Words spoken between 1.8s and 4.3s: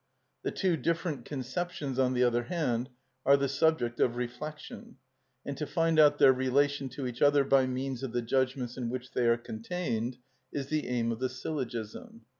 on the other hand, are the subject of